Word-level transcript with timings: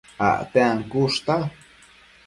Acte 0.27 0.63
ancushta 0.71 1.35